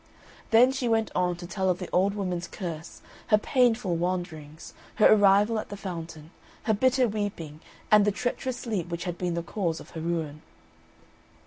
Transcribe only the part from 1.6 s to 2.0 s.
of the